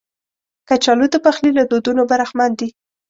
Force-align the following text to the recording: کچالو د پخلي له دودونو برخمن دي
کچالو 0.67 1.05
د 1.11 1.15
پخلي 1.25 1.51
له 1.57 1.63
دودونو 1.69 2.01
برخمن 2.11 2.51
دي 2.59 2.67